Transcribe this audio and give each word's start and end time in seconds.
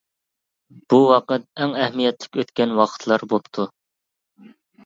بۇ 0.93 0.97
ۋاقىت 1.11 1.45
ئەڭ 1.65 1.77
ئەھمىيەتلىك 1.83 2.41
ئۆتكەن 2.41 2.75
ۋاقىتلار 2.81 3.29
بوپتۇ. 3.35 3.67